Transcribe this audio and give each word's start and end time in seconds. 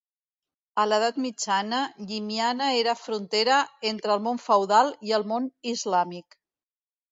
A 0.83 0.85
l'edat 0.91 1.19
mitjana, 1.25 1.81
Llimiana 2.05 2.71
era 2.79 2.97
frontera 3.03 3.59
entre 3.93 4.17
el 4.17 4.25
món 4.31 4.43
feudal 4.47 4.93
i 5.11 5.17
el 5.21 5.29
món 5.35 5.49
islàmic. 5.77 6.43